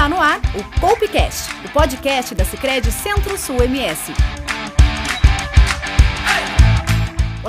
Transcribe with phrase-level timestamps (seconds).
[0.00, 4.14] Está no ar o Poupecast, o podcast da Sicredi Centro-Sul MS.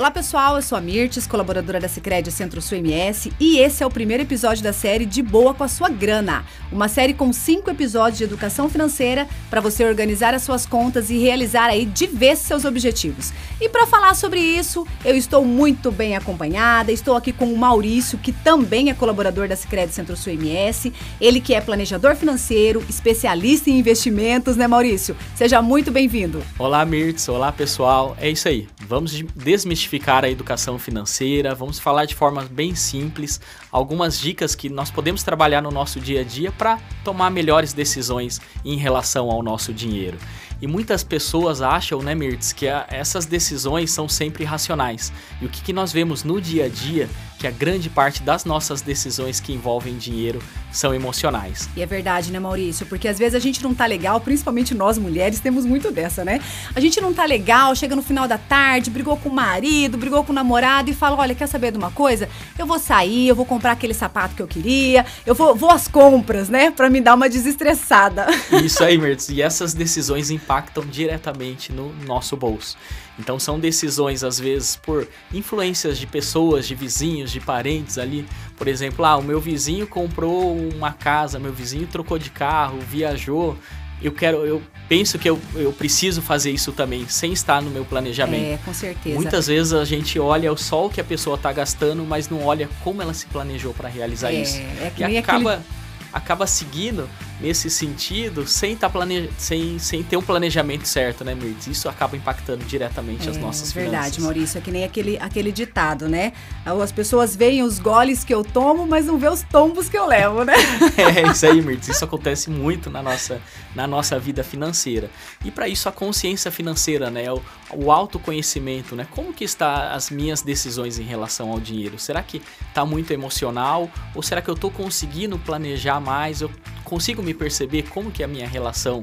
[0.02, 3.90] Olá pessoal, eu sou a Mirtes, colaboradora da Sicredi Centro-Sul MS e esse é o
[3.90, 8.18] primeiro episódio da série De Boa com a Sua Grana, uma série com cinco episódios
[8.18, 12.64] de educação financeira para você organizar as suas contas e realizar aí de vez seus
[12.64, 13.32] objetivos.
[13.60, 18.18] E para falar sobre isso, eu estou muito bem acompanhada, estou aqui com o Maurício,
[18.18, 23.78] que também é colaborador da Sicredi Centro-Sul MS, ele que é planejador financeiro, especialista em
[23.78, 25.16] investimentos, né Maurício?
[25.36, 26.42] Seja muito bem-vindo.
[26.58, 32.14] Olá Mirtes, olá pessoal, é isso aí, vamos desmistificar a educação financeira, vamos falar de
[32.14, 33.40] forma bem simples,
[33.72, 38.40] algumas dicas que nós podemos trabalhar no nosso dia a dia para tomar melhores decisões
[38.62, 40.18] em relação ao nosso dinheiro.
[40.60, 45.12] E muitas pessoas acham, né, Mirtz, que a, essas decisões são sempre racionais.
[45.40, 48.44] E o que, que nós vemos no dia a dia, que a grande parte das
[48.44, 51.68] nossas decisões que envolvem dinheiro são emocionais.
[51.76, 52.86] E é verdade, né, Maurício?
[52.86, 56.40] Porque às vezes a gente não tá legal, principalmente nós mulheres temos muito dessa, né?
[56.74, 60.22] A gente não tá legal, chega no final da tarde, brigou com o marido, brigou
[60.22, 62.28] com o namorado e fala: olha, quer saber de uma coisa?
[62.56, 65.86] Eu vou sair, eu vou comprar aquele sapato que eu queria, eu vou, vou às
[65.86, 66.70] compras, né?
[66.70, 68.26] Pra me dar uma desestressada.
[68.64, 69.28] Isso aí, Mirtz.
[69.28, 72.76] E essas decisões impactam diretamente no nosso bolso.
[73.18, 78.26] Então são decisões às vezes por influências de pessoas, de vizinhos, de parentes ali.
[78.56, 83.56] Por exemplo, ah, o meu vizinho comprou uma casa, meu vizinho trocou de carro, viajou.
[84.00, 87.84] Eu quero, eu penso que eu, eu preciso fazer isso também, sem estar no meu
[87.84, 88.44] planejamento.
[88.44, 89.14] É, com certeza.
[89.14, 92.68] Muitas vezes a gente olha só o que a pessoa está gastando, mas não olha
[92.82, 94.58] como ela se planejou para realizar é, isso.
[94.58, 95.66] É e acaba, aquele...
[96.12, 97.08] acaba seguindo
[97.42, 99.28] nesse sentido sem, tá plane...
[99.36, 101.66] sem, sem ter um planejamento certo, né, Mirtz?
[101.66, 104.16] Isso acaba impactando diretamente é, as nossas verdade, finanças.
[104.16, 104.58] Verdade, Maurício.
[104.58, 106.32] É que nem aquele, aquele ditado, né?
[106.64, 110.06] As pessoas veem os goles que eu tomo, mas não vê os tombos que eu
[110.06, 110.54] levo, né?
[110.96, 111.88] é, isso aí, Mirtz.
[111.88, 113.40] Isso acontece muito na nossa,
[113.74, 115.10] na nossa vida financeira.
[115.44, 117.30] E para isso, a consciência financeira, né?
[117.32, 117.42] O,
[117.74, 119.06] o autoconhecimento, né?
[119.10, 121.98] Como que está as minhas decisões em relação ao dinheiro?
[121.98, 123.90] Será que está muito emocional?
[124.14, 126.40] Ou será que eu estou conseguindo planejar mais?
[126.40, 126.50] Eu
[126.92, 129.02] consigo me perceber como que é a minha relação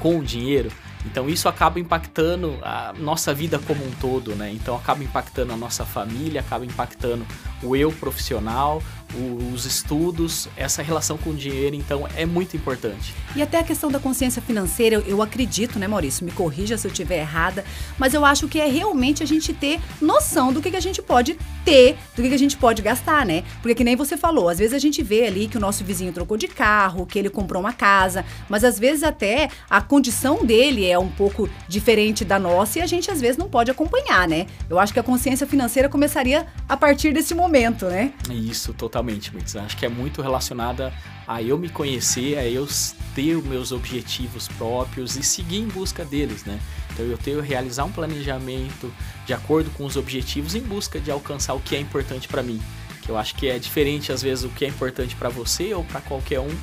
[0.00, 0.72] com o dinheiro.
[1.04, 4.50] Então isso acaba impactando a nossa vida como um todo, né?
[4.50, 7.26] Então acaba impactando a nossa família, acaba impactando
[7.62, 8.82] o eu profissional,
[9.14, 13.14] os estudos, essa relação com o dinheiro, então é muito importante.
[13.34, 16.24] E até a questão da consciência financeira, eu acredito, né, Maurício?
[16.24, 17.64] Me corrija se eu estiver errada,
[17.98, 21.00] mas eu acho que é realmente a gente ter noção do que, que a gente
[21.00, 23.44] pode ter, do que, que a gente pode gastar, né?
[23.62, 26.12] Porque que nem você falou, às vezes a gente vê ali que o nosso vizinho
[26.12, 30.86] trocou de carro, que ele comprou uma casa, mas às vezes até a condição dele
[30.86, 34.46] é um pouco diferente da nossa e a gente às vezes não pode acompanhar, né?
[34.68, 37.45] Eu acho que a consciência financeira começaria a partir desse momento,
[37.86, 38.12] né?
[38.30, 39.56] Isso, totalmente Mirtz.
[39.56, 40.92] Acho que é muito relacionada
[41.26, 42.66] a eu me conhecer, a eu
[43.14, 46.58] ter os meus objetivos próprios e seguir em busca deles, né?
[46.92, 48.92] Então eu tenho que realizar um planejamento
[49.26, 52.60] de acordo com os objetivos em busca de alcançar o que é importante para mim.
[53.02, 55.84] Que eu acho que é diferente às vezes o que é importante para você ou
[55.84, 56.56] para qualquer um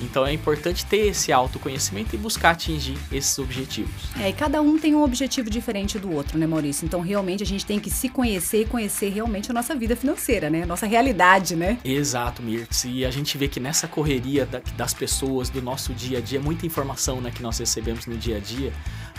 [0.00, 3.92] então é importante ter esse autoconhecimento e buscar atingir esses objetivos.
[4.18, 6.84] É, e cada um tem um objetivo diferente do outro, né, Maurício?
[6.84, 10.50] Então realmente a gente tem que se conhecer e conhecer realmente a nossa vida financeira,
[10.50, 10.62] né?
[10.62, 11.78] A nossa realidade, né?
[11.84, 12.84] Exato, Mirtz.
[12.84, 16.66] E a gente vê que nessa correria das pessoas, do nosso dia a dia, muita
[16.66, 18.72] informação né, que nós recebemos no dia a dia,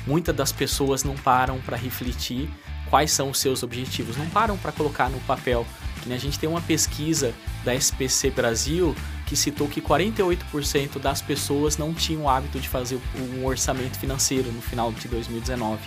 [0.05, 2.49] muitas das pessoas não param para refletir
[2.89, 5.65] quais são os seus objetivos, não param para colocar no papel.
[6.11, 7.33] A gente tem uma pesquisa
[7.63, 12.99] da SPC Brasil que citou que 48% das pessoas não tinham o hábito de fazer
[13.15, 15.79] um orçamento financeiro no final de 2019.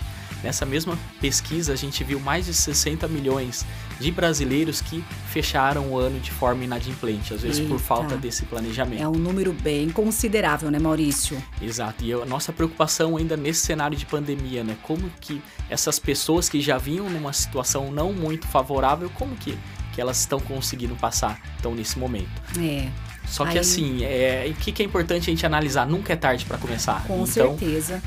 [0.43, 3.65] Nessa mesma pesquisa, a gente viu mais de 60 milhões
[3.99, 7.69] de brasileiros que fecharam o ano de forma inadimplente, às vezes Eita.
[7.69, 9.01] por falta desse planejamento.
[9.01, 11.41] É um número bem considerável, né, Maurício?
[11.59, 12.05] Exato.
[12.05, 14.77] E a nossa preocupação ainda nesse cenário de pandemia, né?
[14.83, 19.57] Como que essas pessoas que já vinham numa situação não muito favorável, como que,
[19.97, 22.29] que elas estão conseguindo passar, então, nesse momento?
[22.59, 22.87] É.
[23.27, 23.57] Só que Aí...
[23.57, 25.87] assim, é, o que, que é importante a gente analisar?
[25.87, 27.03] Nunca é tarde para começar.
[27.07, 27.99] Com então, certeza.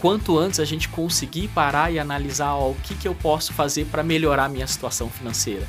[0.00, 3.84] Quanto antes a gente conseguir parar e analisar ó, o que, que eu posso fazer
[3.84, 5.64] para melhorar a minha situação financeira.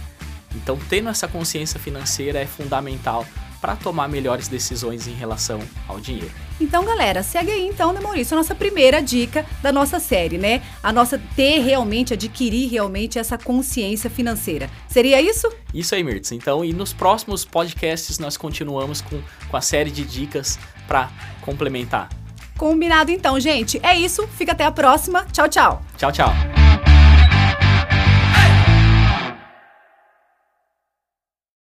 [0.55, 3.23] Então, tendo essa consciência financeira é fundamental
[3.59, 6.31] para tomar melhores decisões em relação ao dinheiro.
[6.59, 10.61] Então, galera, segue aí então, né, Maurício, a nossa primeira dica da nossa série, né?
[10.83, 14.69] A nossa ter realmente, adquirir realmente essa consciência financeira.
[14.87, 15.51] Seria isso?
[15.73, 16.31] Isso aí, Mirtz.
[16.31, 21.09] Então, e nos próximos podcasts nós continuamos com, com a série de dicas para
[21.41, 22.09] complementar.
[22.57, 23.79] Combinado então, gente.
[23.81, 24.27] É isso.
[24.27, 25.25] Fica até a próxima.
[25.31, 25.81] Tchau, tchau.
[25.97, 26.29] Tchau, tchau.